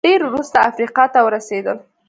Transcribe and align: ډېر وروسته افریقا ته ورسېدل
ډېر 0.07 0.21
وروسته 0.27 0.57
افریقا 0.69 1.05
ته 1.13 1.19
ورسېدل 1.23 1.77